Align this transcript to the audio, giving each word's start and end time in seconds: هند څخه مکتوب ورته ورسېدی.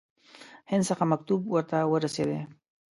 هند 0.71 0.83
څخه 0.89 1.03
مکتوب 1.11 1.41
ورته 1.47 1.77
ورسېدی. 1.91 2.39